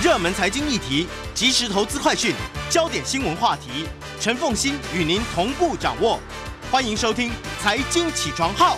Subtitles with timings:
[0.00, 2.32] 热门财经议题、即时投资快讯、
[2.70, 3.84] 焦点新闻话题，
[4.20, 6.20] 陈凤欣与您同步掌握。
[6.70, 8.76] 欢迎收听《财经起床号》。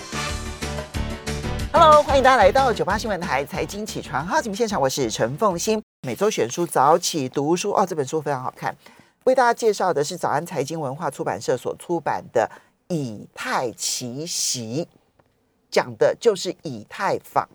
[1.75, 5.83] Hello，欢迎大家来到九八新闻台财经起床号节目现场，我是陈凤欣。
[6.07, 8.75] 每周选书早起读书哦，这本书非常好看。
[9.25, 12.51] 为大家介绍的是早安财经文化出版社所出版的
[12.95, 14.89] 《以太奇袭》，
[15.71, 17.47] 讲的就是以太坊，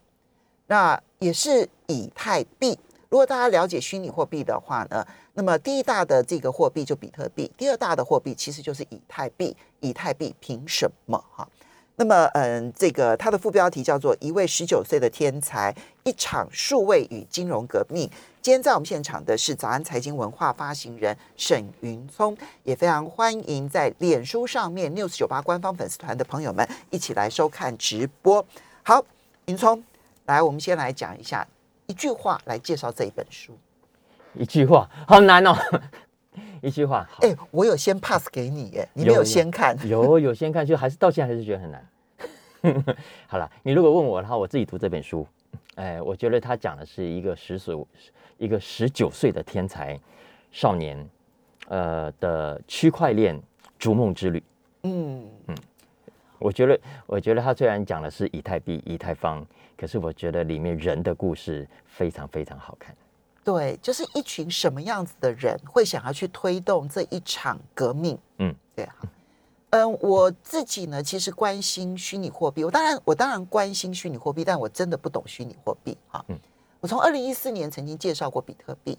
[0.67, 2.77] 那也是以太币。
[3.09, 9.55] 如果大家了解虚拟货币的话呢，那么第一大的这个货币就比特币，第二大的货币其实就是以太币。
[9.81, 11.23] 以太币凭什么？
[11.31, 11.47] 哈，
[11.97, 18.09] 那么嗯，这个它的副标题叫做“一位十九岁的天才，一场数位与金融革命”。
[18.41, 28.43] 今天在我们现场的是早安财经文化发行人沈云聪，也非常欢迎在脸书上面 news 九八官方粉丝团的朋友们一起来收看直播。
[28.81, 29.05] 好，
[29.45, 29.83] 云聪，
[30.25, 31.47] 来，我们先来讲一下。
[31.87, 33.53] 一句话来介绍这一本书，
[34.33, 35.55] 一句话好难哦。
[36.61, 42.95] 一句话，哎、欸，我有先 pass 给你，哎，你没有先看，有有先看，就还是到现在还是觉得很难。
[43.27, 45.25] 好了，你如果问我的话，我自己读这本书，
[45.75, 47.73] 哎，我觉得他讲的是一个十岁、
[48.37, 49.97] 一个十九岁的天才
[50.51, 51.07] 少年，
[51.67, 53.39] 呃的区块链
[53.77, 54.43] 逐梦之旅。
[54.83, 55.55] 嗯嗯，
[56.39, 59.45] 我觉得，我觉得他虽然讲的是以太币、以太坊。
[59.77, 62.95] 可是我觉得里面人的故事非常非常好看。
[63.43, 68.17] 对，就是一群什么样子的人会想要去推动这一场革命？
[68.39, 68.95] 嗯，对哈。
[69.69, 72.63] 嗯，我自己呢，其实关心虚拟货币。
[72.63, 76.25] 我当然，我当然关心虚拟货币，但我真的不懂虚拟货币哈。
[76.29, 76.39] 嗯，
[76.79, 78.97] 我从二零一四年曾经介绍过比特币，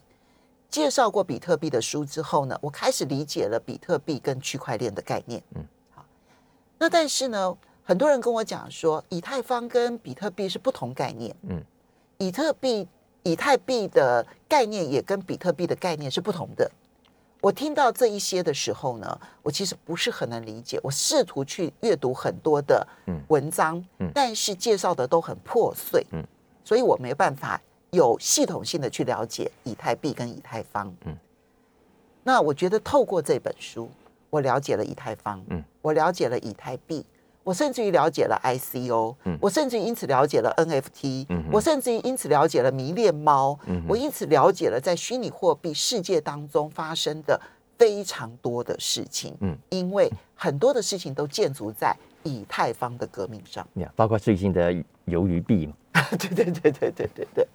[0.68, 5.42] 介绍过比特币的书之后呢，我开始理解了比特币跟区块链的概念。
[5.54, 6.04] 嗯，好。
[6.78, 7.56] 那但是呢？
[7.86, 11.32] 很多人跟我讲说，以太坊跟比特币是不同概念。
[11.48, 11.62] 嗯，
[12.18, 12.88] 以特币、
[13.22, 16.68] 以太币的概念也跟比特币的概念是不同的。
[17.40, 20.80] 我听到这一些的时候呢，我其实不是很能理解。
[20.82, 22.84] 我试图去阅读很多的
[23.28, 26.24] 文章，嗯，但是介绍的都很破碎，嗯，
[26.64, 27.60] 所以我没办法
[27.92, 30.92] 有系统性的去了解以太币跟以太坊。
[31.04, 31.16] 嗯，
[32.24, 33.88] 那我觉得透过这本书，
[34.28, 37.06] 我了解了以太坊，嗯，我了解了以太币。
[37.46, 47.40] 我甚至于了解了 ICO，、嗯、我甚至于因此了解了 NFT，、嗯、我甚至于因此了解了迷恋猫，嗯、我因此了解了在虚拟货币世界当中发生的
[47.78, 49.32] 非常多的事情。
[49.42, 53.64] 嗯，因为很多的事情都建筑在以太坊的革命上，
[53.94, 54.72] 包括最近的
[55.06, 55.74] 鱿鱼币嘛。
[56.18, 57.46] 对对对对对对对。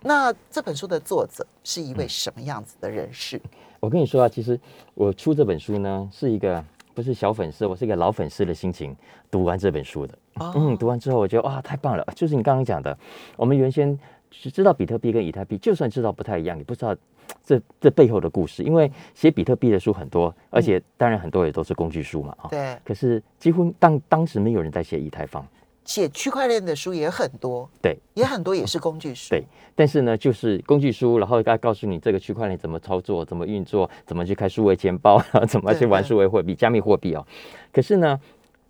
[0.00, 3.42] 那这本书的作者是一位什么样子的人士？
[3.80, 4.60] 我跟你说啊，其实
[4.94, 6.64] 我出这本书呢，是一个。
[6.94, 8.94] 不是小粉丝，我是一个老粉丝的心情
[9.30, 10.18] 读完这本书的。
[10.38, 10.56] Oh.
[10.56, 12.06] 嗯，读完之后我觉得哇，太棒了！
[12.14, 12.96] 就是你刚刚讲的，
[13.36, 13.98] 我们原先
[14.30, 16.96] 只知道比特币跟以太币，就算知道不太一样，你不知道
[17.42, 18.62] 这这背后的故事。
[18.62, 22.34] 因为写比特币的书很多，而且当然很多也都是工具书嘛。
[22.38, 22.78] 啊、嗯，对。
[22.84, 25.46] 可是几乎当当时没有人在写以太坊。
[25.90, 29.42] 写区块链的书也很多，对，也很多也是工具书，对。
[29.74, 37.26] 但是呢，就是工具书，然后该告诉你这个区块链怎么操作、怎么运作、怎么去开数位钱包，然后怎么去玩数位货币、加密货币哦。
[37.72, 38.20] 可是呢，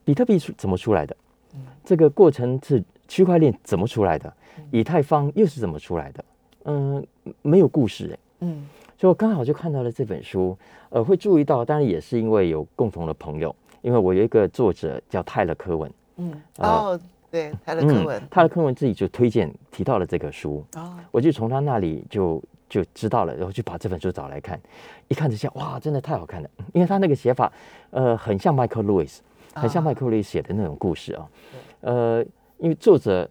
[0.02, 1.14] 比特币是怎么出来的？
[1.52, 4.32] 嗯、这个过程是区块链怎么出来的？
[4.70, 6.24] 以太坊又是怎么出来的？
[6.64, 7.06] 嗯，
[7.42, 8.18] 没有故事哎。
[8.40, 8.66] 嗯，
[8.96, 10.56] 所以我刚好就看到了这本书，
[10.88, 15.92] 呃，会注意到，当然也是因为有共同的朋友，因为我有一个作者叫泰勒·科文。
[16.20, 16.42] 嗯。
[16.58, 17.00] 哦，
[17.30, 24.60] 对，他的课文，他的课文自己就推荐提到了这个书，哦，我就从他那里就就知道了，然后就把这本书找来看，
[25.08, 27.52] 一看之下，哇，真的太好看了，因为他那个写法，
[27.90, 29.22] 呃，很像迈克·路易斯，
[29.54, 31.28] 很像迈克·路易斯写的那种故事啊，
[31.82, 32.24] 呃，
[32.58, 33.28] 因为作者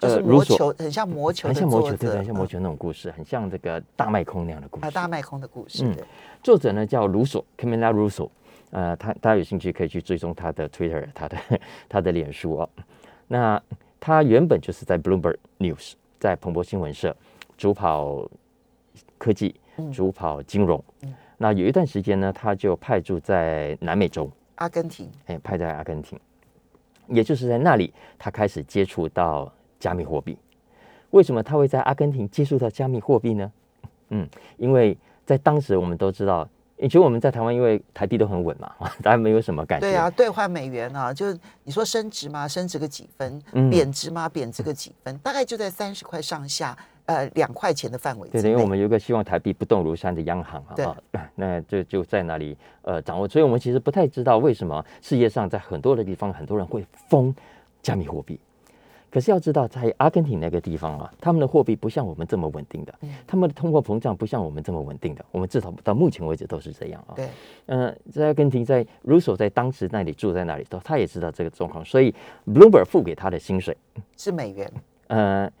[0.00, 5.94] 呃，魔球很像魔球，很像魔球，对，很像魔球那种故事，很像这个大麦空那样的故事，啊，大麦空的故事，嗯，
[6.42, 8.28] 作者呢叫卢索 （Camila Russo）。
[8.72, 11.36] 呃，他大家有兴趣可以去追踪他的 Twitter，他的
[11.90, 12.68] 他的脸书哦。
[13.28, 13.62] 那
[14.00, 17.14] 他原本就是在 Bloomberg News，在彭博新闻社
[17.58, 18.26] 主跑
[19.18, 19.54] 科技，
[19.92, 20.82] 主跑金融。
[21.02, 26.18] 嗯、那有一段时间呢，他就派驻在南美洲，阿根廷，哎，派在阿根廷，
[27.08, 30.38] 也就是在那里，他开始接触到加密货币。
[31.10, 33.52] 为什么他会在阿根廷接触到加密货币呢？
[34.08, 34.26] 嗯，
[34.56, 36.48] 因为在当时我们都知道。
[36.82, 39.86] 以前我们在台湾，因为台币都很稳嘛， 大家没有什么感觉。
[39.86, 42.48] 对啊，兑换美元啊，就是你说升值嘛？
[42.48, 43.40] 升值个几分？
[43.52, 44.28] 嗯贬值嘛？
[44.28, 45.16] 贬值个几分？
[45.18, 46.76] 大概就在三十块上下，
[47.06, 48.50] 呃，两块钱的范围之对，内。
[48.50, 57.32] 因为我们有一个希望台币不动如山的央行对啊，啊 那就就在那里呃掌握，所以我们其实不太知道为什么世界上在很多的地方很多人会疯
[57.80, 58.40] 加密货币。
[59.12, 62.94] 可是要知道，在阿根廷那个地方啊，他们的货币不像我们这么稳定的，
[63.26, 65.22] 他们的通货膨胀不像我们这么稳定的。
[65.30, 67.12] 我们至少到目前为止都是这样啊。
[67.14, 67.28] 对，
[67.66, 72.14] 嗯，在阿根廷，在 Russo 在当时那里住在那里头，他也知道这个状况，所以
[72.46, 73.76] Bloomberg 付给他的薪水
[74.16, 74.72] 是美元，
[75.08, 75.52] 呃，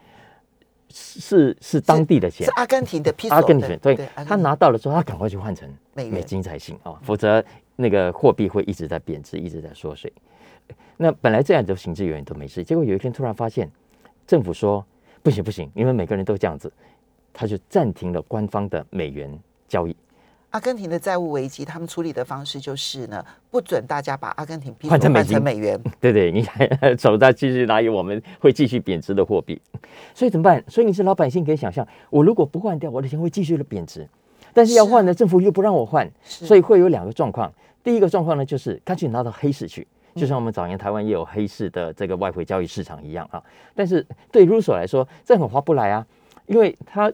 [0.88, 7.44] 是是当地的钱，是阿根廷的 peso，阿根廷对，他拿到了之后，他赶快去换成美金才行啊，否则
[7.76, 10.10] 那个货币会一直在贬值，一直在缩水。
[10.96, 13.70] 那本来这样的行之有年都没事，结果有一天突然发现，
[14.26, 14.84] 政府说
[15.22, 16.72] 不行不行，因为每个人都这样子，
[17.32, 19.36] 他就暂停了官方的美元
[19.66, 19.96] 交易。
[20.50, 25.10] 阿根廷的债务危机，他们处理的方式就是呢，不准大家把阿根廷换成
[25.42, 25.82] 美元。
[25.98, 29.58] 对对，你还走到继续拿有我们会继续贬值的货币，
[30.14, 30.62] 所以怎么办？
[30.68, 34.06] 所以你是老百姓，可以想象，我如果不换掉，我的钱会继续的贬值，
[34.52, 37.50] 但是要换呢，政府又不让我换，所以会有两个状况。
[37.82, 39.88] 第一个状况呢，就是干脆拿到黑市去。
[40.14, 43.42] 就像我们早年台湾也有黑市的这个外汇交易市场一样啊，
[43.74, 46.06] 但是对 Russo 来说，这很划不来啊，
[46.46, 47.12] 因为他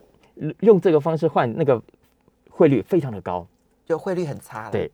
[0.60, 1.80] 用这个方式换那个
[2.50, 3.46] 汇率非常的高，
[3.84, 4.70] 就汇率很差。
[4.70, 4.90] 对，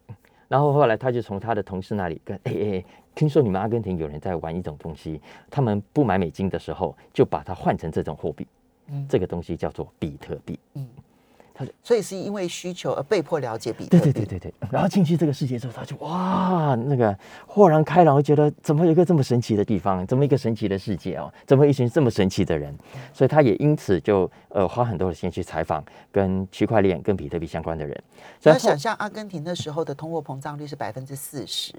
[0.48, 2.84] 然后后来他就从他的同事那里跟哎哎，
[3.14, 5.20] 听说你们阿根廷有人在玩一种东西，
[5.50, 8.46] 他们不买美金的时候就把它换成这种货币，
[8.88, 10.86] 嗯，这个东西叫做比特币，嗯。
[11.54, 14.54] 他所以是因为需求而被迫了解比特币，对对对对对。
[14.72, 17.16] 然后进去这个世界之后，他就哇，那个
[17.46, 22.76] 豁然开朗，觉得怎么有一个这么神奇的地方，怎么一个神奇的世界哦，怎么一群这么神奇的人？
[23.12, 28.02] 所以他也因此就呃花很多的时间去采访跟区块链、跟比特币相关的人。
[28.42, 31.72] 你要想象阿根廷那时候的通货膨胀率是百分之四十。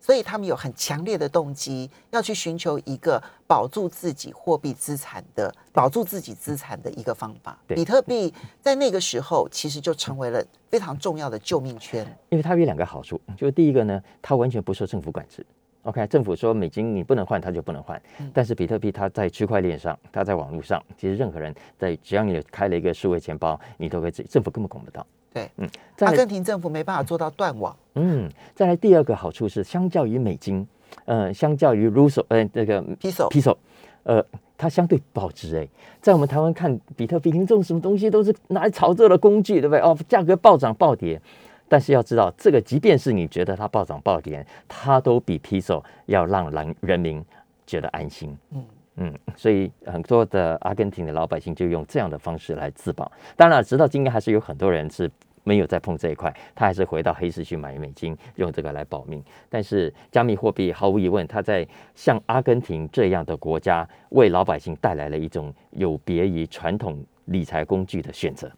[0.00, 7.58] 所以他们有很强烈的动机，要去寻求一个保住自己货币资产的、保住自己资产的一个方法。
[7.66, 15.44] 比特币在那个时候其实就成为了非常重要的救命圈，因为它有两个好处，就是第一个呢，它完全不受政府管制。
[15.82, 18.00] OK，政府说美金你不能换，它就不能换。
[18.34, 25.06] 但是比特币它在区块链上，它在网络上，其实任何人在只要你开了一个数位钱包，你都可以，政府根本管不到。
[25.32, 25.68] 对，嗯，
[26.00, 27.76] 阿根廷政府没办法做到断网。
[27.94, 30.66] 嗯，再来第二个好处是，相较于美金，
[31.04, 33.56] 呃，相较于 Russo，呃，这个 Piso，Piso，
[34.04, 34.24] 呃，
[34.56, 35.56] 它相对保值。
[35.56, 35.68] 哎，
[36.00, 39.80] 在我们台湾看比特币，这种什么东西都是拿来炒作的工具，对不对？
[39.80, 41.20] 哦，价格暴涨暴跌，
[41.68, 47.24] 但是要知道，这个即便是你觉得它暴涨暴跌，它都比 Piso 要让人人民
[47.66, 48.36] 觉得安心。
[48.52, 48.64] 嗯
[48.98, 53.10] 嗯，所以很多的阿根廷的老百姓就用这样的方式来自保。
[53.36, 55.10] 当然，直到今天还是有很多人是。
[55.44, 59.24] 没有再碰这一块，他还是回到黑市去买美金，用这个来保命。
[59.48, 68.52] 但是加密货币毫无疑问，它在像阿根廷这样的国家，为老百姓带来了一种有别于传统理财工具的选择。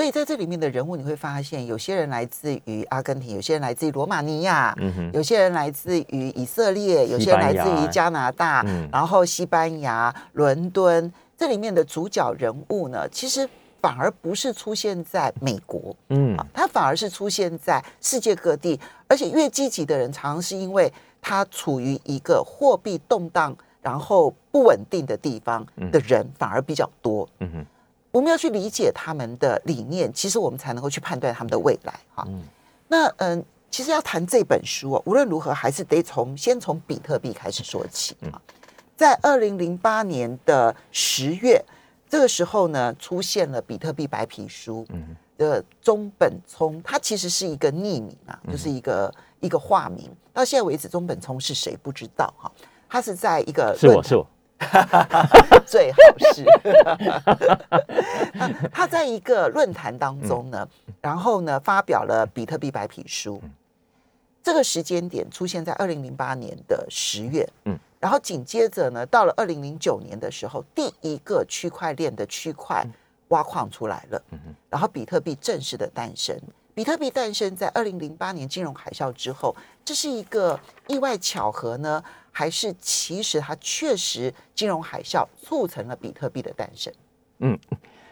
[0.00, 4.74] 所以在这里面的人物，你会发现，有些人来自于阿根廷，有些人来自于罗马尼亚，
[5.12, 11.12] 有些人来自于以色列，有些人来自于加拿大，然后西班牙、伦敦。
[11.36, 13.46] 这里面的主角人物呢，其实。
[13.82, 27.26] 反而不是出现在美国，嗯，它反而是出现在世界各地，而且越积极的人，常常是因为他处于一个货币动荡然后不稳定的地方的人反而比较多。
[27.38, 27.66] 嗯哼，
[28.10, 31.94] 我们要去理解他们的理念，其实我们才能够去判断他们的未来。
[32.14, 32.26] 哈，
[32.88, 38.40] 那嗯，其实要谈这本书，无论如何还是得从先从比特币开始说起啊。
[38.96, 41.64] 在二零零八年的十月。
[42.10, 44.84] 这个时候呢，出现了比特币白皮书
[45.38, 50.10] 的中本聪，他其实是一个匿名啊，就是一个一个化名。
[50.32, 52.50] 到现在为止，中本聪是谁不知道哈？
[52.88, 54.26] 他是在一个是我是我，
[55.66, 55.98] 最好
[56.32, 56.44] 是。
[58.70, 60.68] 他在一个论坛当中呢，
[61.00, 63.42] 然后呢发表了比特币白皮书。
[64.42, 67.78] 这个时间点出现在二零零八年的十月，嗯。
[67.98, 72.82] 然后紧接着呢，到了二零零九年的时候，第一个区块链的区块
[73.28, 74.22] 挖矿出来了，
[74.70, 76.34] 然后比特币正式的诞生。
[76.80, 86.90] 比特币诞生在二零零八年金融海啸之后，这是一个意外巧合呢，还是其实它确实金融海啸促成了比特币的诞生？
[87.40, 87.58] 嗯，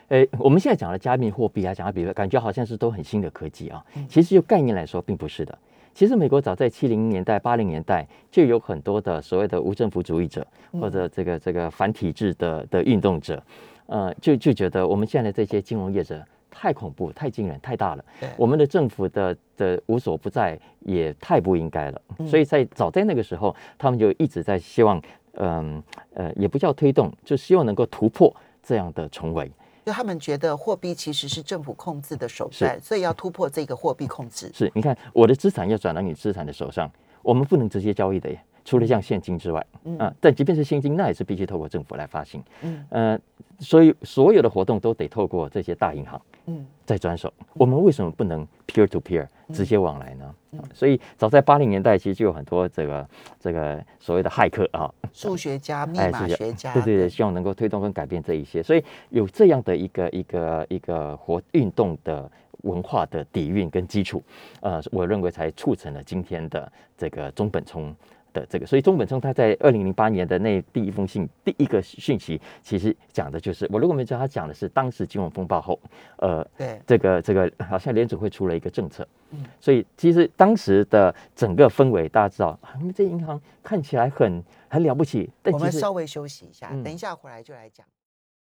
[0.09, 5.59] 诶，我们现在讲的加密货币啊，讲到比特感觉好像是都很新的科技啊，其实就概念来说，并不是的。
[5.95, 13.43] 其实美国早在七零年代、八零年代就有很多的所谓的无政府主义者或者这个这个反体制的的运动者，
[13.87, 16.23] 呃，就就觉得我们现在的这些金融业者
[16.61, 18.05] 太恐怖、太惊人、太大了，
[18.37, 22.01] 我们的政府的的无所不在也太不应该了。
[22.29, 25.01] 所以在早在那个时候，他们就一直在希望，
[25.35, 25.81] 嗯
[26.15, 29.49] 呃，也不叫推动，就希望能够突破这样的重围。
[29.87, 34.51] 就他们觉得货币其实是政府控制的手段，所以要突破这个货币控制。
[34.53, 36.91] 是，你看我的资产要转到你资产的手上，
[37.23, 38.43] 我们不能直接交易的耶。
[38.69, 39.67] 除了像现金之外，
[39.99, 42.45] 啊，但即便是现金，那也是必须透过政府来发行。
[42.61, 43.19] 嗯，呃，
[43.61, 47.33] 所以所有的活动都得透过这些大银行，嗯，在转手。
[47.55, 50.35] 我们为什么不能 peer to peer 直接往来呢？
[50.75, 53.09] 所以早在八零年代，其实就有很多这个
[53.41, 58.63] 这个所谓的骇客啊，数学家、密码学家，对对对，希望能够推动跟改变这一些。
[58.63, 62.31] 所以有这样的一个一个一个活运动的。
[62.63, 64.21] 文化的底蕴跟基础，
[64.61, 67.95] 呃，我认为才促成了今天的这个中本聪
[68.33, 68.67] 的这个。
[68.67, 75.79] 所以中本聪他在二零零八年的那第一封信，第一个讯息，其实讲的就是，我如果没记错，他讲的是当时金融风暴后，
[76.17, 87.87] 呃，对，这个这个好像联储会出了一个政策，嗯，所以其实当时的整个氛围，大家知道，你们这银行看起来很很了不起，但我们稍微休息一下，等一下回来就来讲。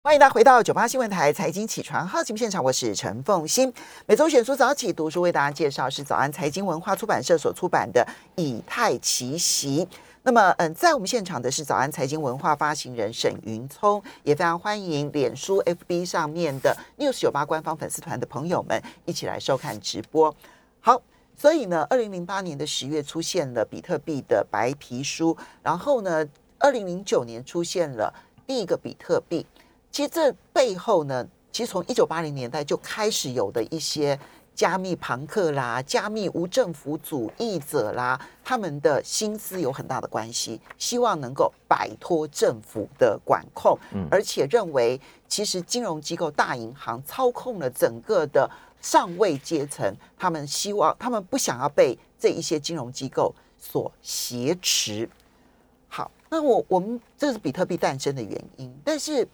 [0.08, 3.70] 欢迎大家回到九八新闻台财经起床号节目现场，我是陈凤欣。
[4.06, 8.02] 每周选书早起读书为大家介绍是早安财经文化出版社所出版的
[8.42, 9.84] 《以太奇袭》。
[10.22, 20.34] 那么，嗯，在我们现场的是早安财经文化发行人沈云聪，也非常欢迎脸书 FB 上面的 News 九八官方粉丝团的朋友们一起来收看直播。
[20.80, 21.02] 好，
[21.36, 26.26] 所以呢，二零零八年的十月出现了比特币的白皮书，然后呢，
[26.58, 28.10] 二零零九年出现了
[28.46, 29.44] 第一个比特币。
[29.90, 34.18] 其实这背后呢，其实从一九八零年代就开始有的一些
[34.54, 43.78] 加密朋克啦、加密无政府主义者啦，他们的心思有很大的关系，希望能够摆脱政府的管控，
[44.10, 48.48] 而且认为其实金融机构、大银行操控了整个的
[48.80, 55.08] 上位阶层，他们希望他们不想要被这一些金融机构所挟持。
[55.88, 59.26] 好，那我我们这是比特币诞生的原因，但是。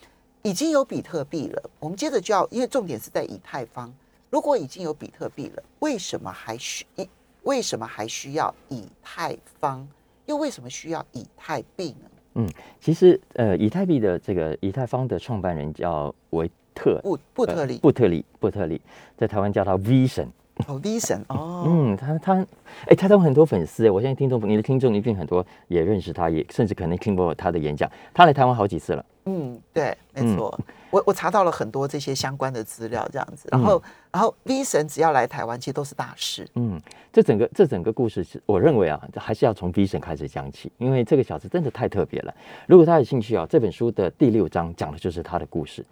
[0.45, 3.93] 已经有比特币了，我们接着就要，因为重点是在以太坊。
[4.29, 7.09] 如果已经有比特币了，为什么还需一？
[7.45, 9.89] 为什么还需要以太坊？
[10.27, 12.11] 又为什么需要以太币呢？
[12.35, 12.49] 嗯，
[12.79, 18.79] 其实呃，以太币的这个以太坊的创办人叫维特布布特利布特利布特利，
[19.17, 20.31] 在台湾叫他 V 神。
[20.67, 22.47] 哦，V 神哦，嗯，他他
[22.87, 27.91] 哎，他有很多粉丝哎，我相信听众你的听众一定很多也认识他，也甚至可能听过他的演讲。
[28.13, 29.05] 他来台湾好几次了。
[29.27, 30.57] 嗯，对，没错，
[30.91, 33.83] 我我查到了很多这些相关的资料，这样子，然后
[34.13, 36.47] 然后 V 神只要来台湾，其实都是大事。
[36.57, 36.79] 嗯，
[37.11, 42.35] 这整个这整个故事是，我认为啊，还是要从 V 神开始讲起，因为这个小子真的太特别了。
[42.67, 45.83] 如果大家有兴趣啊，这本书的第六章讲的就是他的故事，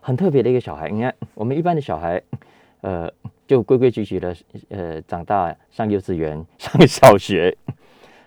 [0.00, 0.88] 很特别的一个小孩。
[0.88, 2.20] 你看，我们一般的小孩，
[2.80, 3.12] 呃，
[3.50, 4.36] 就规规矩矩的，
[4.68, 7.52] 呃，长大上幼稚园、 上小学，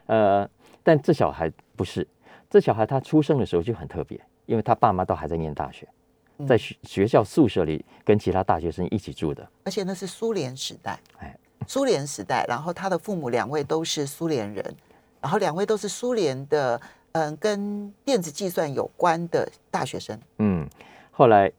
[0.07, 0.45] 呃，
[0.83, 2.05] 但这小孩不是，
[2.49, 4.19] 这小孩他出生的时候就很特别。
[4.45, 5.87] 因为他爸妈都还在念大学，
[6.45, 11.33] 在学学校宿舍里跟其他大学生一起住的，而且那是苏联时代，哎，
[11.65, 14.75] 苏联时代，然后他的父母两位都是苏联人，
[15.21, 16.81] 然后两位都是苏联的，
[17.13, 20.67] 嗯，跟电子计算有关的大学生，嗯，
[21.11, 21.49] 后来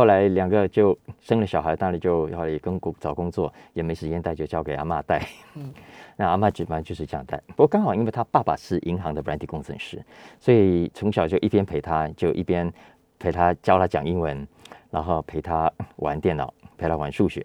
[0.00, 5.20] 后来两个就生了小孩，当然就后来也跟工找工作，也没时间带，就交给阿妈带，
[5.56, 5.70] 嗯。
[6.16, 10.02] 那阿妈基本上就是这样带，不过刚好因为他爸爸是银行的软体工程师，
[10.38, 12.72] 所以从小就一边陪他，就一边
[13.18, 14.48] 陪他教他讲英文，
[14.90, 17.44] 然后陪他玩电脑，陪他玩数学。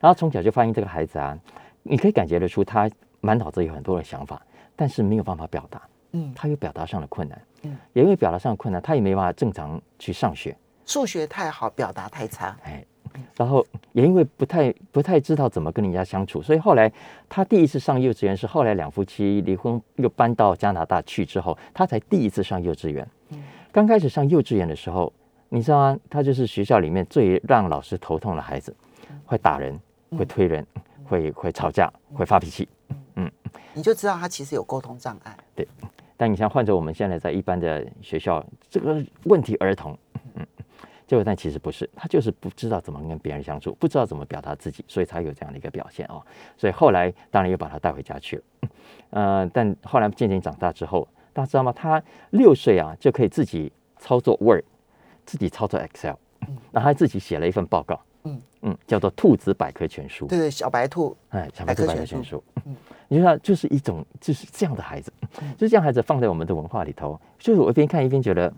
[0.00, 1.38] 然后从小就发现这个孩子啊，
[1.82, 2.90] 你可以感觉得出他
[3.20, 4.40] 满脑子有很多的想法，
[4.74, 5.82] 但是没有办法表达。
[6.12, 7.38] 嗯，他有表达上的困难。
[7.64, 10.56] 嗯，也因为表达上的困难，他也没办法正常去上学。
[10.90, 12.56] 数学太好，表达太差。
[12.64, 12.84] 哎。
[13.36, 16.90] 然后也因为不太不太知道怎么跟人家相处，所以后来
[17.28, 23.06] 他第一次上幼稚园是后来两夫妻离婚又搬到加拿大去之后，他才第一次上幼稚园。
[23.30, 25.12] 嗯刚开始上幼稚园的时候，
[25.48, 25.98] 你知道吗？
[26.08, 28.74] 他就是学校里面最让老师头痛的孩子，
[29.24, 29.78] 会打人，
[30.18, 30.66] 会推人，
[31.04, 32.68] 会会吵架，会发脾气。
[33.14, 33.30] 嗯，
[33.74, 35.36] 你就知道他其实有沟通障碍。
[35.54, 35.68] 对，
[36.16, 39.96] 但你像换着我们现在在一般的学校，这个问题儿童。
[41.10, 46.22] 结果，但其实不是，他就是不知道怎么跟别人相处，不知道怎么表达自己，所以才有这样的一个表现哦。
[46.56, 48.42] 所以后来当然又把他带回家去了。
[49.10, 51.72] 呃，但后来渐渐长大之后，大家知道吗？
[51.72, 52.00] 他
[52.30, 54.62] 六岁啊就可以自己操作 Word，
[55.26, 56.14] 自己操作 Excel，
[56.70, 58.00] 然后他自己写了一份报告。
[58.22, 60.26] 嗯嗯，叫做《兔子百科全书》。
[60.28, 61.16] 对对，小白兔。
[61.30, 62.40] 哎，小白兔百科全书。
[62.66, 62.76] 嗯，
[63.08, 65.12] 你说就是一种就是这样的孩子，
[65.56, 68.52] 就是这样孩子放在我们的文化里头，就是我一边看一边觉得。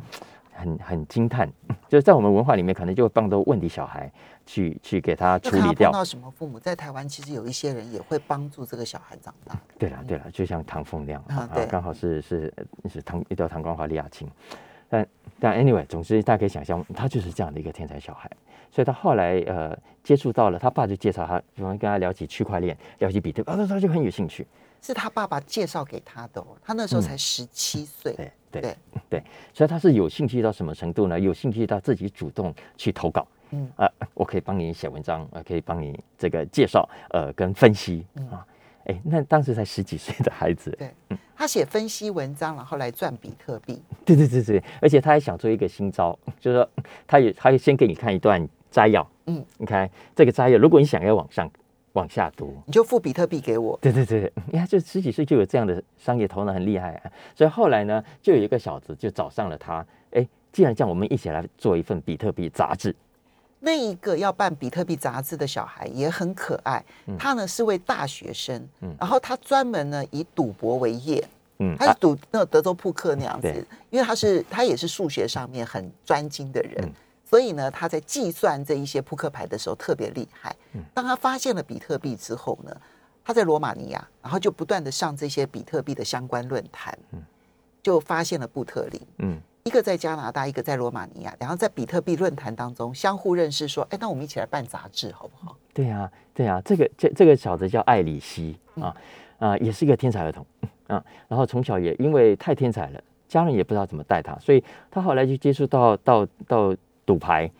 [0.52, 1.50] 很很惊叹，
[1.88, 4.10] 就是在我们文化里面，可能就会帮到问题小孩
[4.46, 5.90] 去去给他处理掉。
[5.90, 9.58] 碰到什么父母在台湾，其实有一些人也会帮助这个小孩长大。
[9.78, 12.52] 对了对了，就像唐凤那样啊，刚好是是
[12.88, 14.28] 是唐一条唐光华李亚青。
[14.88, 15.08] 但
[15.40, 18.30] 但 anyway，总之大家可以想象，他就是这样的一个天才小孩。
[18.70, 24.46] 所以他后来呃接触到了他爸，就介绍他，喜欢跟他聊起区块链，聊起比特币，他他就很有兴趣。
[24.82, 28.12] 是他爸爸介绍给他的哦，他那时候才十七岁。
[28.14, 28.30] 对
[28.60, 28.76] 对
[29.08, 31.18] 对，所以他是有兴趣到什么程度呢？
[31.18, 33.26] 有兴趣到自己主动去投稿。
[33.54, 38.44] 嗯啊，我可以帮你写文章，呃，可以帮你这个介绍，呃，跟分析啊。
[38.84, 40.90] 哎，那当时才十几岁的孩子，对，
[41.36, 43.80] 他写分析文章，然后来赚比特币。
[44.04, 46.68] 对对对对，而且他还想出一个新招，就是说，
[47.06, 49.06] 他也他先给你看一段摘要。
[49.26, 51.48] 嗯，你看这个摘要，如果你想要往上
[51.94, 53.78] 往下读，你就付比特币给我。
[53.80, 57.10] 对对对， 你看，就十几岁就有这样的商业头脑，很厉害啊。
[57.34, 59.84] 所以后来呢，就有一个小子就找上了他。
[60.12, 62.94] 哎，既然这样，我们一起来做一份比特币杂志。
[63.64, 66.84] 那一个要办比特币杂志的小孩也很可爱，
[67.16, 68.60] 他呢是位大学生，
[68.98, 71.24] 然后他专门呢以赌博为业，
[71.60, 76.92] 嗯，他是赌那个德州扑克那样子，因为他是他也是数学上面很专精的人，
[77.32, 80.54] 所以呢他在计算这一些扑克牌的时候特别厉害。
[80.92, 82.76] 当他发现了比特币之后呢，
[83.24, 86.96] 他在罗马尼亚，然后就不断的上这些比特币的相关论坛，
[87.82, 89.40] 就发现了布特林，嗯。
[89.64, 98.92] 一个在加拿大，一个在罗马尼亚，然后在比特币论坛当中相互认识，说：“哎，那我们一起来办杂志好不好？”对啊，对啊，这个这这个小子叫艾里希啊
[99.38, 100.44] 啊，也是一个天才儿童
[100.88, 101.02] 啊。
[101.28, 106.76] 然后从小也因为太天才了，家人也不知道怎么带他，所以他后来就接触到到到
[107.12, 107.50] 赌牌，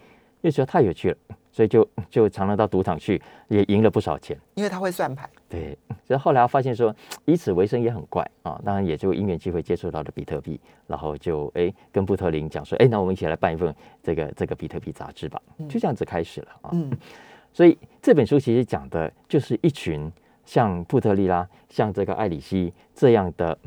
[0.41, 1.17] 那时候太有趣了。
[1.55, 4.35] 所以就就常常到赌场去，也赢了不少钱。
[4.55, 5.29] 因为他会算牌。
[5.51, 8.59] 对，所以后来发现说以此为生也很怪啊。
[8.65, 15.39] 当然也就因缘机会接触到了比特币，然后就哎跟布特林讲说，哎，那我们一起来办一份这个这个比特币杂志吧。
[15.69, 16.71] 就这样子开始了啊。
[16.73, 16.91] 嗯。
[17.53, 20.11] 所以这本书其实讲的就是一群
[20.47, 23.59] 像布特利拉、像这个艾里希这样的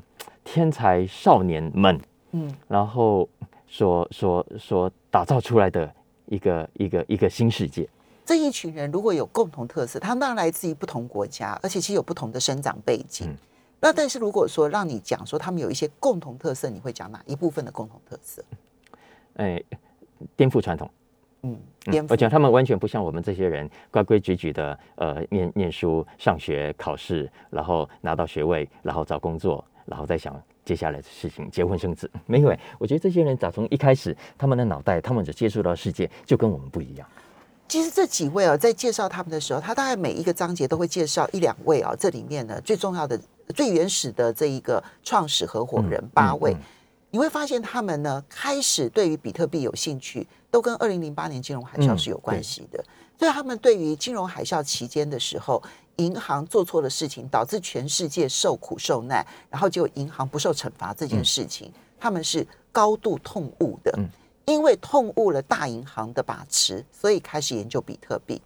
[0.44, 2.02] 天才少年们，
[2.32, 3.30] 嗯，然后
[3.76, 5.94] 所所所打造出来的。
[6.28, 7.88] 一个一个一个新世界，
[8.26, 13.32] 这一群人如果有共同特色，他们当然来自于不同国家，而且其实有不同的生长背景。
[13.80, 18.44] 那但是如果说让你讲说他们有一些共同特色，你会讲哪一部分的共同特色？
[19.36, 19.62] 哎，
[20.36, 20.90] 颠覆传统。
[21.44, 21.56] 嗯，
[21.92, 22.14] 颠覆。
[22.14, 30.36] 而且他们完全不像我们这些人规规矩矩的，呃，念念书、上学、考试，然后拿到学位，然后找工作，然后再想。
[30.66, 32.60] 接下来的事情，结婚生子，没有哎。
[32.80, 37.08] 我觉得这些人早从一开始，他们的脑袋，他们的接触到世界就跟我们不一样。
[37.68, 41.96] 其实这几位啊，在介绍他们的时候，他大概每一个章节都会介绍一两位啊。
[41.98, 43.20] 这里面呢，最重要的、
[43.54, 46.56] 最原始的这一个创始合伙人八位，
[47.12, 52.84] 你会发现他们呢，开始对于比特币有兴趣，都跟二零零八年金融海啸是有关系的。
[53.20, 55.62] 所以他们对于金融海啸期间的时候。
[55.98, 63.98] 银行做错了事情，导致全世界受苦受难，然后就银行不受惩罚这件事情，他们是高度痛恶的。
[64.46, 68.40] 因为痛恶了大银行的把持，所以开始研究比特币。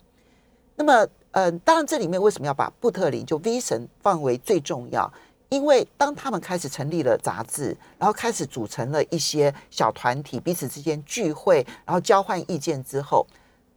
[0.78, 5.12] 那么，嗯，当然这里面为什么要把布特林就 V 神放为最重要？
[5.50, 13.28] 因为当他们开始成立了杂志，然后开始组成了一些小团体，彼此之间聚会，然后交换意见之后，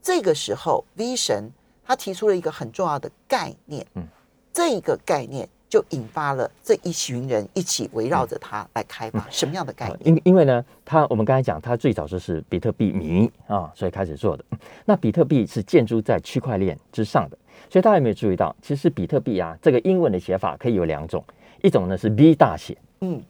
[0.00, 1.50] 这个时候 V 神。
[1.84, 4.06] 他提出了一个很重要的概念，嗯，
[4.52, 10.00] 这一个概念就引发了这一群人一起围绕着他来开发什么样的概念？
[10.04, 14.44] 因因为呢，他我们刚才讲，他最早就是比特币迷啊，所以开始做的。
[14.84, 17.38] 那比特币是建筑在区块链之上的，
[17.70, 21.24] 所以大家有没有注意到，其实比特币啊，这个英文的写法可以有两种，
[21.62, 23.22] 一种呢是 B 大写，嗯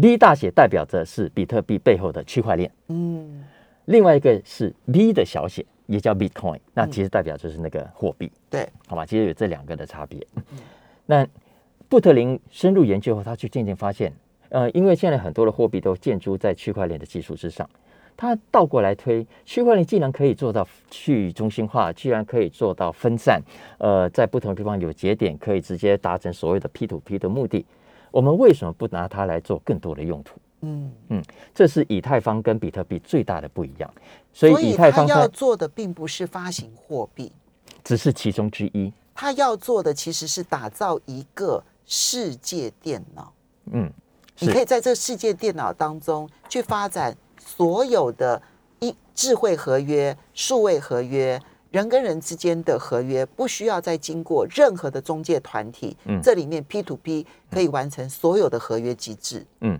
[0.00, 3.44] ，B 大写代表着是比特币背后的区块链，嗯，
[3.90, 5.64] 另外一个是 B 的小写。
[5.90, 10.24] 也叫 Bitcoin，那其实代表就是那个货币，对，好吧，其实有这两个的差别。
[11.04, 11.26] 那
[11.88, 14.12] 布特林深入研究后，他去渐渐发现，
[14.50, 17.68] 呃，因为现在很多的货币都建筑在区块链的技术之上，
[18.16, 23.42] 他倒过来推，区块链既然可以做到去中心化，居然可以做到分散，
[23.78, 27.66] 呃，在不同地方有节点，可以直接达成所谓的 P to P 的目的，
[28.12, 30.38] 我们为什么不拿它来做更多的用途？
[30.62, 31.22] 嗯嗯，
[31.54, 33.92] 这是以太坊跟比特币最大的不一样，
[34.32, 37.32] 所以以太坊要做的并不是发行货币，
[37.82, 38.92] 只是其中之一。
[39.14, 43.32] 他要做的其实是打造一个世界电脑。
[43.72, 43.90] 嗯，
[44.38, 48.40] 你可以在这世界电脑当中去发展所有的
[48.78, 55.96] 一智慧合约、数位合约、人跟人之间的合约，不需要再经过任何的中介团体。
[56.04, 59.46] 嗯，这里面 P to P 可以完成所有的合约机制。
[59.60, 59.78] 嗯。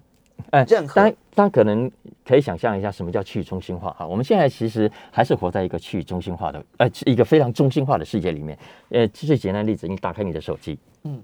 [0.50, 1.90] 哎，当然，大家可能
[2.24, 3.90] 可以想象一下，什么叫去中心化？
[3.92, 8.58] 哈，我们现在其实还是活在一个去中心化的，呃，一个非常中心化的世界里面。
[8.88, 11.22] 呃，最简单的例子，你打开你的手机，嗯，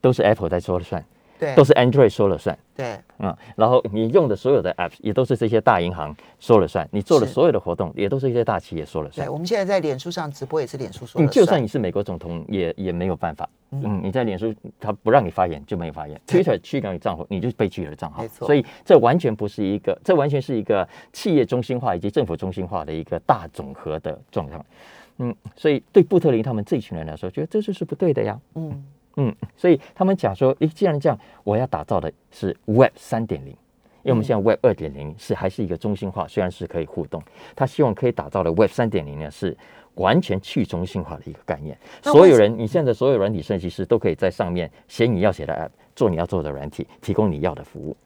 [0.00, 1.04] 都是 Apple 在说了算。
[1.38, 2.56] 对，都是 Android 说了算。
[2.74, 9.26] 对，嗯，然后你用的所有的 App 也都是这些大银行说了算，你做的所有的活动也都是一些大企业说了算。
[9.26, 11.30] 对，我们现在在脸书上直播也是脸书说了算。
[11.30, 13.48] 就算你是美国总统，也也没有办法。
[13.70, 18.22] 嗯，你在脸书他不让你发言就没有发言，Twitter 去掉你账号，你就被拒了账号。
[18.22, 24.64] 没错，所以这完全不是一个，这完全是一个企业中心化以及政府中心化的一个大总和的状况。
[25.18, 28.38] 嗯，所以对布特林他们这群人来说，觉得这就是不对的呀。
[28.54, 28.84] 嗯。
[29.16, 33.50] 嗯，所以他们讲说，诶，既然这样，我要打造的是 Web 三点零，
[34.02, 37.22] 因为我们现在 Web 二点零是还是一个中心化，虽然是可以互动，
[37.54, 39.56] 他希望可以打造的 Web 三点零呢是
[39.94, 41.78] 完全去中心化的一个概念。
[42.02, 47.96] 所有人，你现在所有软体设计师都可以在上面写你要写的 App，做你要做的软体，提供你要的服务。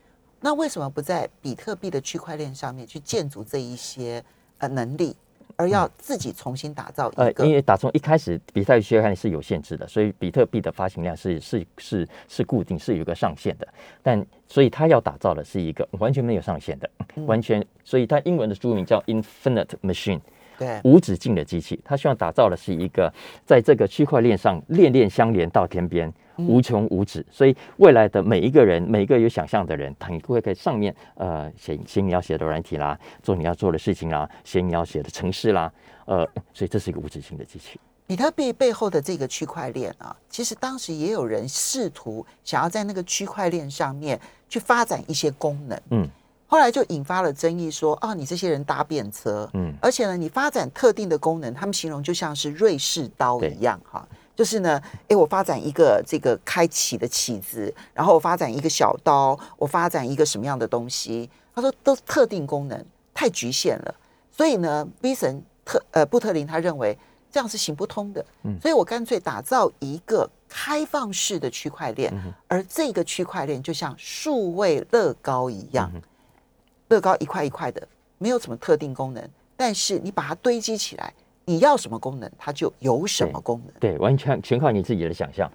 [0.41, 4.23] 那为什么不在比特币的区块链上面去建筑这一些
[4.59, 5.17] 呃能力？
[5.61, 13.69] 而要自己重新打造一个，因为打从一开始比特币区块链是有限制的，所以比特币的发行量是是是是固定，是有一个上限的。
[14.03, 16.91] 但所以他要打造的是一个完全没有上限的，
[17.27, 20.21] 完全，所以它英文的书名叫 Infinite Machine。
[20.61, 23.11] 对，无止境的机器，他希望打造的是一个
[23.47, 27.25] 在这个区块链上链链相连到天边，无穷无止。
[27.31, 35.73] 所以未来的每一个人，每一个有想象的人，他会在上面呃写写你要写的软体啦，做你要做的事情啦，写你要写的城市啦，
[36.05, 37.81] 呃，所以这是一个无止境的机器。
[38.07, 46.07] 比特币背后的这个区块链啊，其实当时也有人试图想要在那个区块链上面去发展一些功能，嗯。
[46.51, 61.31] 后来就引发了争议，说啊，你这些人搭便车，嗯，而且呢，你发展特定的功能，他们形容就像是瑞士刀一样，哈，就是呢，哎，我发展一个这个开启的起子，然后我发展一个小刀，我发展一个什么样的东西？
[61.55, 62.85] 他说都特定功能
[63.15, 63.95] 太局限了，
[64.33, 66.99] 所以呢，B 神特呃布特林他认为
[67.31, 72.13] 这样是行不通的，嗯，所以我干脆打造一个开放式的区块链，
[72.49, 75.93] 而这个区块链就像数位乐高一样。
[76.91, 77.87] 乐高一块一块的，
[78.19, 81.13] 没有什么特定功能，但是你把它堆积起来，
[81.45, 83.73] 你要什么功能，它就有什么功能。
[83.81, 85.51] 对，完全全靠你自己的想象。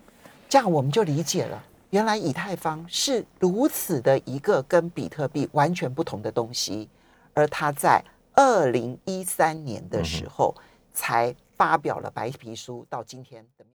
[0.48, 6.88] 这样我们就理解了，原来以太坊是如此的一个跟比特币完全不同的东西，
[7.34, 8.02] 而它在
[8.34, 10.56] 二零一三年的时候
[10.94, 13.66] 才发表了白皮书，到今天的。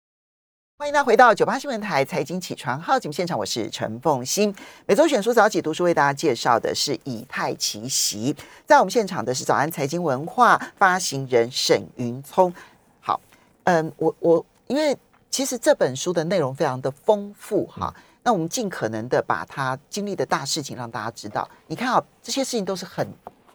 [0.81, 4.53] 欢迎大家回到九八新闻台财经起床号节目现场，我是陈凤欣。
[4.87, 12.51] 每周选书早起读书为大家介绍的是以太奇袭，在我们现场的是早安财经文化发行人沈云聪。
[12.99, 13.21] 好，
[13.64, 14.97] 嗯，我我因为
[15.29, 21.47] 其实这本书的内容非常的丰富哈，那我们尽可能的把它经历的大事情让大家知道。
[21.66, 23.07] 你看啊，这些事情都是很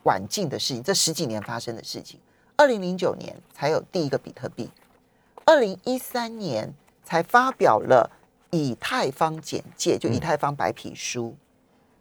[0.03, 2.19] 晚近的事情，这十几年发生的事情。
[2.55, 4.69] 二零零九年才有第一个比特币，
[5.43, 6.71] 二零一三年。
[7.05, 8.09] 才发表了
[8.49, 11.33] 以太坊简介，就以太坊白皮书。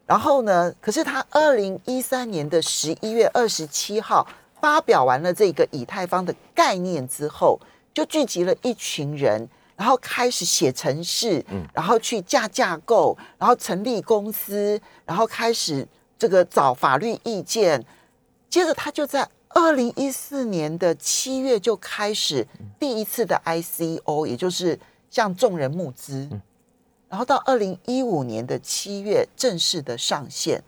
[0.07, 4.27] 然后呢，可是他二零一三年的十一月二十七号
[4.61, 7.61] 发表完了这个以太坊的概念之后，
[7.93, 15.87] 就聚集了一群人，然后开始写程式，然后去架架构，然后成立公司，然后开始
[16.19, 17.85] 这个找法律意见。
[18.49, 19.29] 接着他就在。
[19.57, 22.45] 二零一四年的七月就开始
[22.77, 24.77] 第一次的 ICO，也就是
[25.15, 26.29] 向众人募资，
[27.09, 30.61] 然后到二零一五年的七月正式的上线。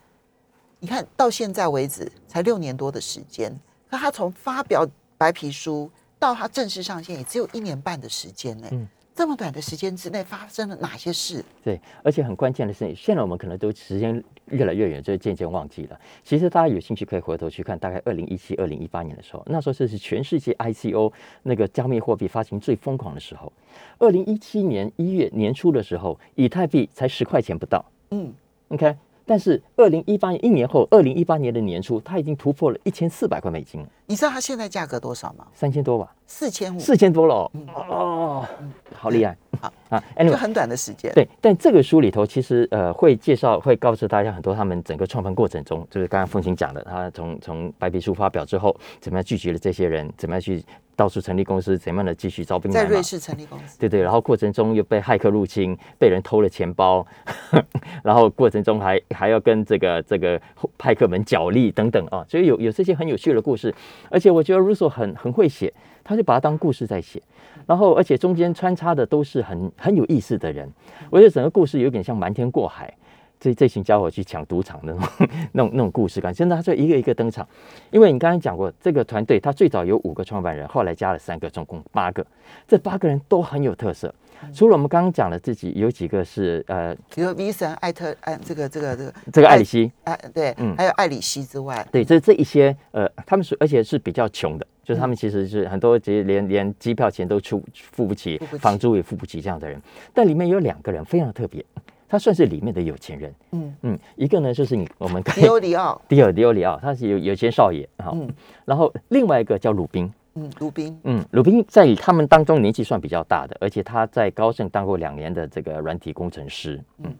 [0.78, 3.52] 你看到现在为止才六年多的时间，
[3.90, 4.86] 可他从发表
[5.18, 8.68] 白皮书到他正式上线也只有一年半的时间呢。
[9.16, 11.42] 这么短的时间之内发生了哪些事？
[11.64, 15.98] 对，而且很关键的是，现在我们可能都时间越来越远，就渐渐忘记了。
[16.22, 21.10] 其实大家有兴趣可以回头去看，大概二零一七、二零一八年的时候，那时候这是全世界 ICO
[21.44, 23.50] 那个加密货币发行最疯狂的时候。
[23.98, 27.82] 二零一七年一月年初的时候，以太币才十块钱不到。
[28.10, 28.34] 嗯
[28.68, 28.94] ，OK。
[29.26, 33.84] 但是二零一八年一年后，二零一八年的年初，它已经突破了一千四百块美金。
[34.06, 35.46] 你知道它现在价格多少吗？
[35.52, 38.46] 三千多吧，四千五，四千多了哦，
[38.94, 40.02] 好厉害好啊！
[40.22, 41.12] 就很短的时间。
[41.14, 50.64] 对，但这个书里头其实呃会介绍，会告诉大家很多他们整个创办过程中，就是刚刚凤琴讲的，他从从白皮书发表之后，怎么样聚集了这些人，怎么样去。
[50.98, 57.06] 到处成立公司，怎么样的继续招兵在瑞士成立公司， 对对，然后过程中又被骇客入侵，被人偷了钱包，
[58.02, 60.40] 然后过程中还还要跟这个这个
[60.78, 63.74] 骇客们角力等等啊，所以有有这些很有趣的故事，
[64.08, 65.70] 而且我觉得 Russo 很很会写，
[66.02, 67.20] 他就把它当故事在写，
[67.66, 70.70] 然后而且中间穿插的都是很很有意思的人，
[71.10, 72.92] 我觉得整个故事有点像瞒天过海。
[73.38, 77.46] 这这群家伙去抢赌场的那种 那种那种故事感，真的他就一个一个登场。
[77.90, 82.26] 因为你刚才讲过，这个团队他最早有五个创办人，后来加了三个，总共八个。
[82.66, 84.12] 这八个人都很有特色。
[84.54, 99.82] 除了我们刚刚讲的自己有几个是呃，比如维森、艾特、艾这个这个这个这个艾里希，哎对，嗯，还有艾里希之外，对，这这一些呃，他们是而且是比较穷的，就是他们其实是很多其实连连机票钱都出付不起，房租也付不起这样的人。
[100.14, 101.64] 但里面有两个人非常特别。
[102.08, 103.74] 他算是里面的有钱人，嗯。
[103.82, 108.16] 嗯，一个呢就是你我们迪欧里奥， 迪尔迪欧里奥，他是有有钱少爷哈，
[108.64, 117.12] 然后另外一个叫鲁宾，嗯，鲁宾，嗯，鲁宾在他们当中年纪算比较大的，而且他在高盛当过两年的这个软体工程师，嗯，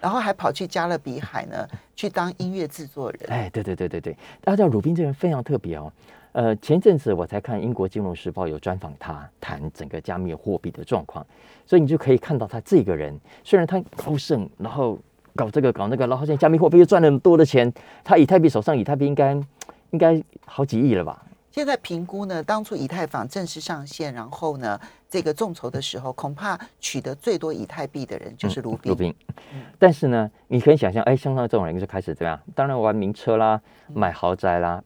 [0.00, 5.92] 然后还跑去加勒比海呢，去当音乐制作人，哎，对对对对对，大家知道鲁宾这人非常特别哦。
[6.32, 11.26] 呃，前阵子我才看英国金融时报有专访他，谈整个加密货币的状况，
[11.66, 14.98] 所以你就可以看到他这个人，虽然他高盛，然后
[15.34, 17.72] 搞这个搞那个，然后现在加密货币又赚了那么多的钱，
[18.04, 19.32] 他以太币手上以太币应该
[19.90, 21.20] 应该好几亿了吧？
[21.50, 28.92] 现在评估呢，当初以太坊正式上线，然后呢，这个众筹的时候，恐怕取得最多以太币的人就是卢宾。
[28.92, 29.12] 卢宾，
[29.76, 32.40] 但是呢，你可以想象，哎，像他这种人就开始怎么样？
[32.54, 33.60] 当然玩名车啦，
[33.92, 34.80] 买豪宅啦，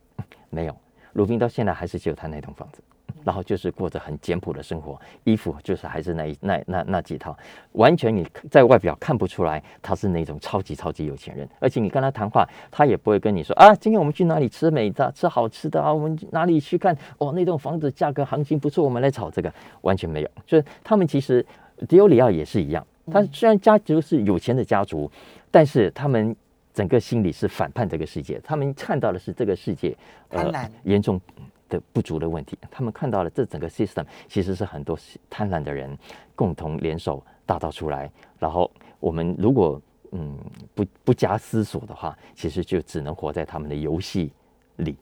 [0.48, 0.74] 没有。
[1.14, 2.82] 鲁宾到现在还是只有他那栋房子，
[3.24, 7.36] 然后就是过着很简朴的生活，衣服就是还是那一那那那几套，
[7.72, 21.44] 完全你在外表看不出来他是那种超级超级有钱人，而且你跟他谈话，他也不会跟你说啊，今天我们去哪里吃美的吃好吃的啊，我们哪里去看哦，那栋房子价格行情不错，我们来炒这个，完全没有，就是他们其实
[21.88, 25.10] 迪欧里奥也是一样，他虽然家族是有钱的家族，
[25.50, 26.34] 但是他们。
[26.74, 29.96] 整个心理是反叛这个世界，他们看到的是这个世界
[30.30, 31.20] 呃严重
[31.68, 34.98] 的不足的问题，他们看到了这整个 system 其实是很多
[35.30, 35.96] 贪婪的人
[36.34, 38.10] 共同联手打造出来，
[38.40, 40.36] 然后我们如果嗯
[40.74, 44.32] 不不加思索的话，其实就只能活在他们的游戏
[44.76, 44.96] 里。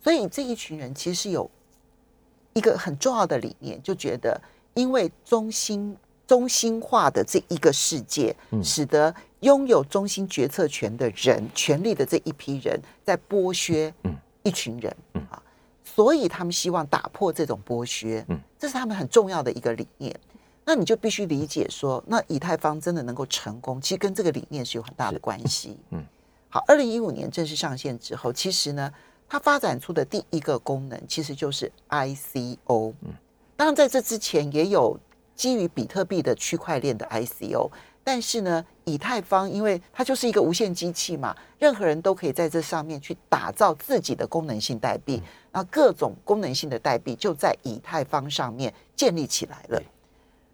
[0.00, 1.50] 所以这一群人其实有
[2.54, 4.40] 一个很重要的理念，就觉得
[4.72, 5.94] 因为中心。
[6.28, 13.92] 中心化的这一个世界，使得拥有中心决策权的人、权力的这一批人在剥削
[14.42, 14.94] 一群人
[15.30, 15.42] 啊，
[15.82, 18.22] 所以他们希望打破这种剥削，
[18.58, 20.14] 这是他们很重要的一个理念。
[20.66, 25.78] 那你就必须理解说，那以太坊真的能够成功，其实跟这个理念是有很大的关系。
[25.92, 26.04] 嗯，
[26.50, 28.92] 好，二零一五年正式上线之后，其实呢，
[29.26, 32.92] 它发展出的第一个功能其实就是 ICO。
[33.00, 33.14] 嗯，
[33.56, 35.00] 当然在这之前也有。
[35.38, 37.70] 基于比特币的区块链的 ICO，
[38.02, 45.22] 但是呢，以太坊因为它就是一个无线机器嘛，任何人都可以在这上面去打造自己的功能性代币，
[45.52, 49.80] 那各种功能性的代币就在以太坊上面建立起来了。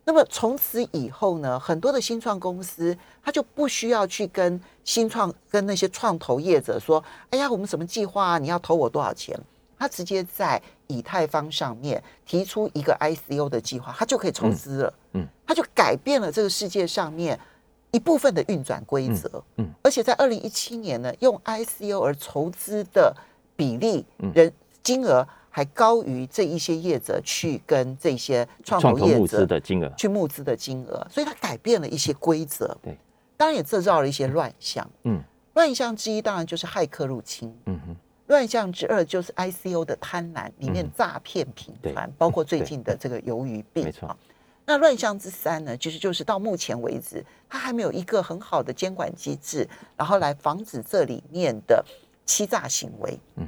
[0.05, 8.39] 那么从此以后呢，很多的新创公司，他就不需要去跟新创跟那些创投业者说：“哎呀，我们什么计划啊？
[8.39, 9.35] 你要投我多少钱？”
[9.79, 14.95] 他直接在以太坊上面提出一个 ICO 的计划，他就可以筹资了。
[15.13, 17.39] 嗯，他就改变了这个世界上面
[17.91, 19.43] 一部分的运转规则。
[19.57, 23.15] 嗯，而且在二零一七年呢，用 ICO 而筹资的
[23.57, 32.77] 比例人金额还高于这一些业者去跟这些创投业者的金额去募资的金额，所以他改变了一些规则。
[32.83, 32.99] 对，
[33.37, 34.89] 当然也制造了一些乱象。
[35.05, 35.23] 嗯，
[35.55, 37.57] 乱象之一当然就是骇客入侵。
[37.67, 37.97] 嗯哼。
[38.27, 43.85] 乱象之二就是 ICO 的贪婪，里面诈骗频繁，包括最近的这个鱿鱼币。
[43.85, 44.17] 没错。
[44.67, 51.85] 那乱象之三呢，其实就是到目前为止，它还没有一个很好的监管机制，然后来防止这里面的
[52.25, 53.19] 欺诈行为。
[53.37, 53.47] 嗯。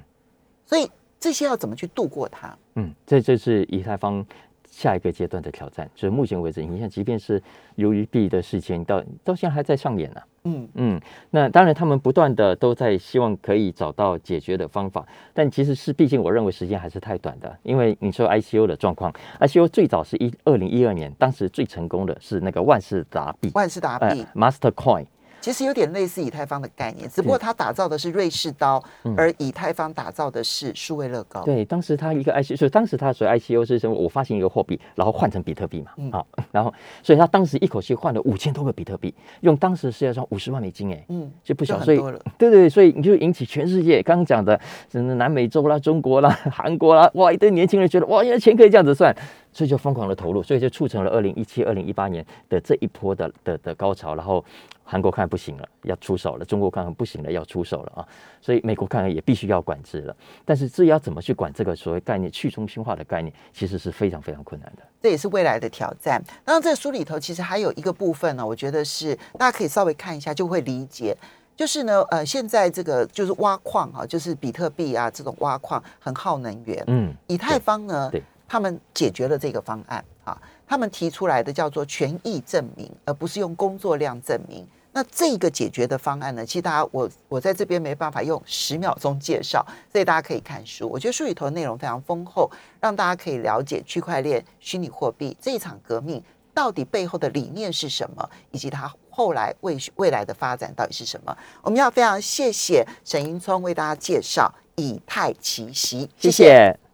[0.64, 2.58] 所以这些要怎么去度过它？
[2.74, 4.24] 嗯，这就是以太坊。
[4.68, 7.42] 下一个阶段的挑战，就是目前为止，你看，即便是
[7.76, 10.20] 鱿鱼币的事情，到到现在还在上演呢。
[10.46, 15.04] 嗯嗯，那当然，他们不断的都在希望可以找到解决的方法，
[15.34, 17.54] 但其实是，毕竟我认为时间还是太短的。
[17.64, 25.04] 因为你说 ICO 的状况，ICO 最早是一二零一二年，当时最成功的是那个万事达币，万事达币，Master Coin。
[25.46, 28.82] 其实有点类似以太坊的概念，只不过它打造的是瑞士刀，
[29.16, 31.44] 而以太坊打造的是数位乐高。
[31.44, 33.94] 对，当时它一个以当时它所谓 ICO 是什么？
[33.94, 35.92] 我发行一个货币，然后换成比特币嘛。
[36.10, 41.98] 好，然后所以他当时一口气换了五千多个比特币，用当时世界上五十万美金，哎，嗯，就不小，所以
[42.36, 49.14] 对对，所以你就引起全世界刚刚讲的，什么南美洲啦、中国啦、韩国啦，哇，一堆年轻人觉得哇，原来钱可以这样子算。
[49.56, 54.14] 所以就疯狂的投入，所以就促成了二零一七、二零一八年的这一波的的的高潮。
[54.14, 54.44] 然后
[54.84, 58.06] 韩国看不行了，要出手了；中国看不行了，要出手了啊！
[58.42, 60.14] 所以美国看也必须要管制了。
[60.44, 64.82] 但是至于要怎么去管这个所谓概念去中心化的概念，其实是非常非常困难的。
[65.00, 66.22] 这也是未来的挑战。
[66.44, 71.16] 当然，这书里头其实还有一个部分呢，我觉得是大家可以稍微看一下就会理解。
[71.56, 76.84] 就是呢，呃，现在这个就是挖矿啊，就是比特币啊这种挖矿很耗能源。
[76.88, 78.12] 嗯，以太坊呢，
[78.48, 84.66] 他们解决了这个方案啊，他们提出来的叫做权益证明，而不是用工作量证明。
[84.92, 90.88] 那这个解决的方案呢，其实大家我我在这边没办法用十秒钟介绍，所以大家可以看书。
[90.88, 96.22] 我觉得书里头的内容非常丰厚，让大家可以了解区块链、虚拟货币这一场革命
[96.54, 98.90] 到底背后的理念是什么，以及它。
[99.10, 101.34] 后来未未来的发展到底是什么？
[101.62, 106.85] 我们要非常谢谢沈英聪为大家介绍以太奇袭，谢谢。